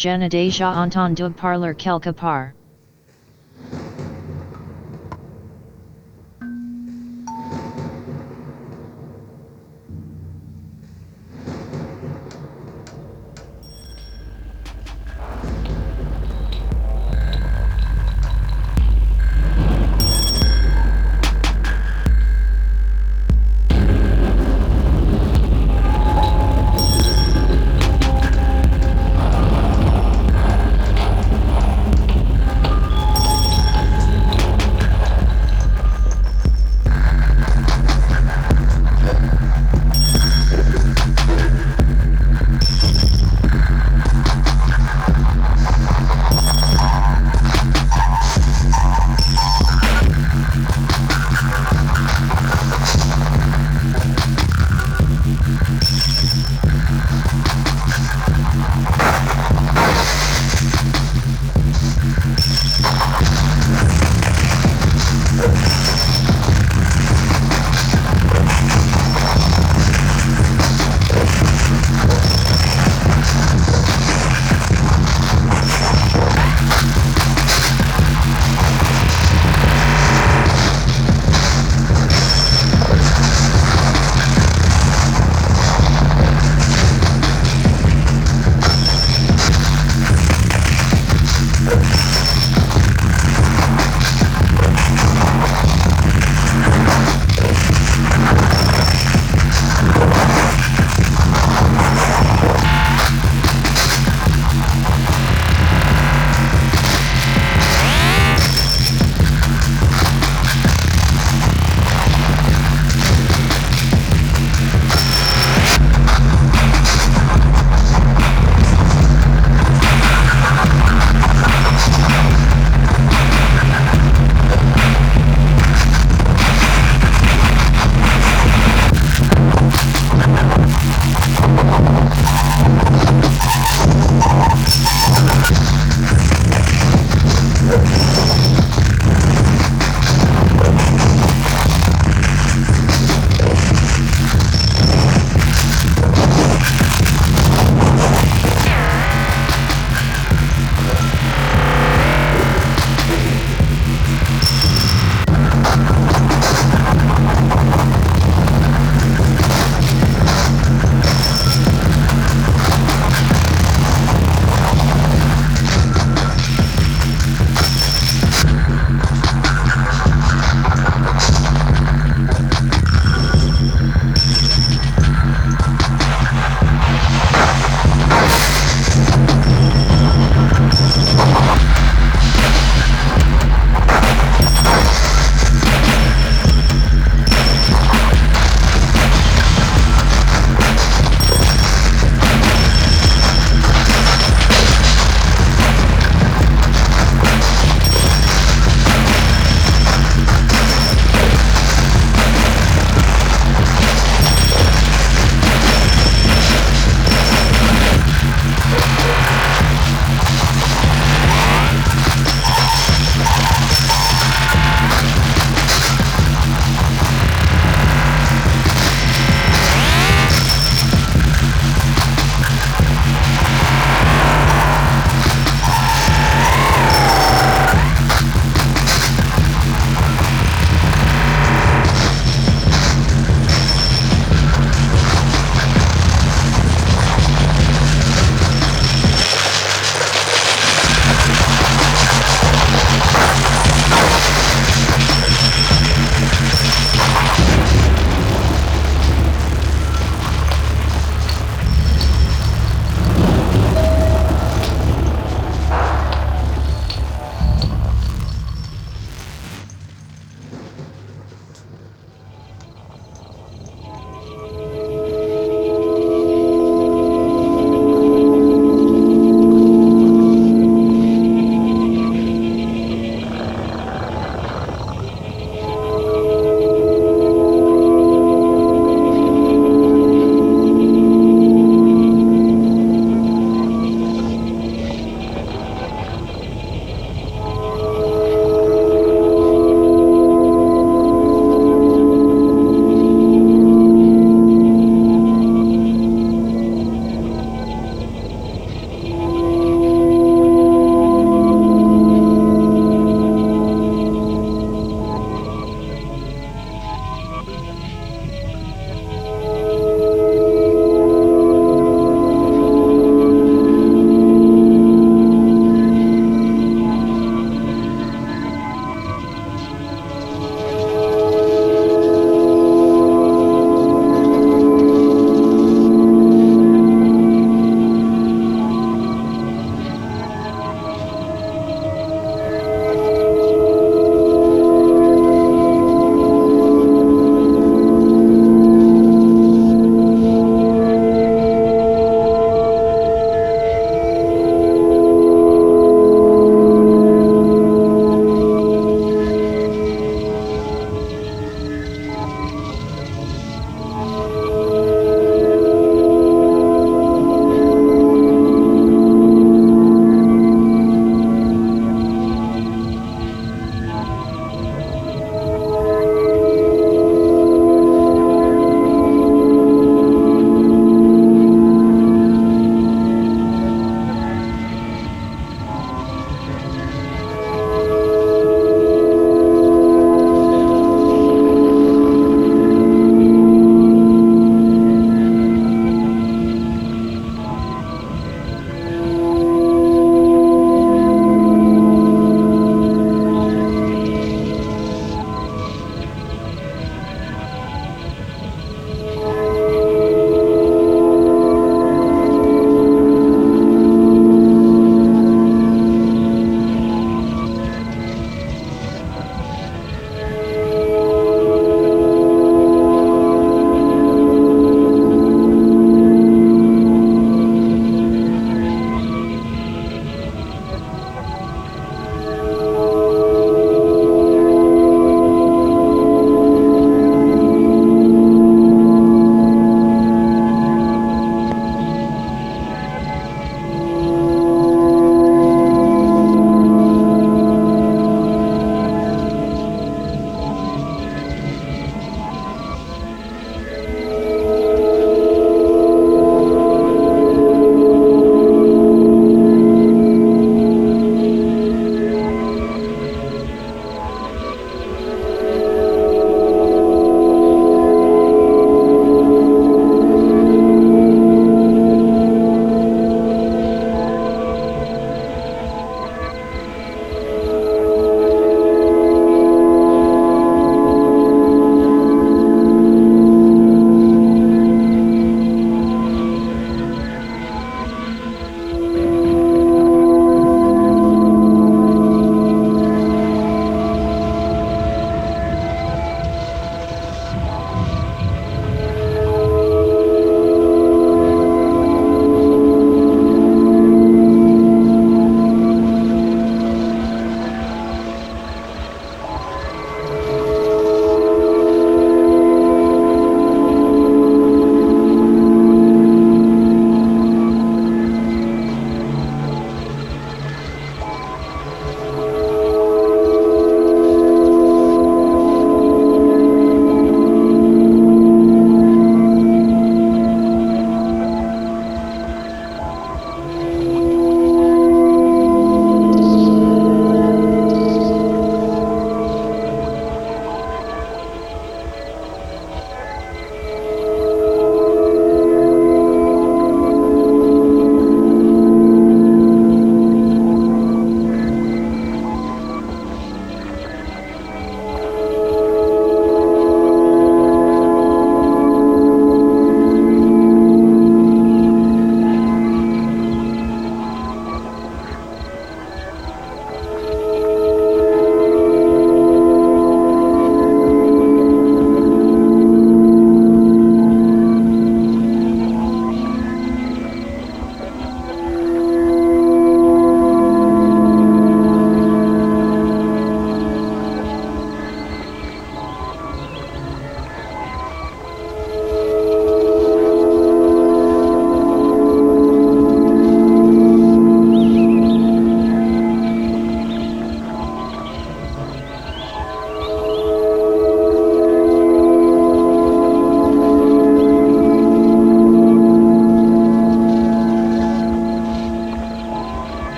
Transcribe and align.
Janadesha 0.00 0.64
entendu 0.76 1.36
Parler 1.36 1.74
Quelque 1.74 2.16
Part 2.16 2.54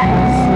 Yes. 0.00 0.49